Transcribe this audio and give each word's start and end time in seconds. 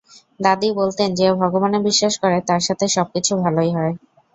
দাদী 0.39 0.69
বলতেন, 0.73 1.09
যে 1.15 1.27
ভগবানে 1.41 1.79
বিশ্বাস 1.87 2.13
করে, 2.17 2.37
তার 2.49 2.61
সাথে 2.67 2.85
সবকিছু 2.95 3.31
ভালোই 3.43 3.71
হয়। 3.73 3.93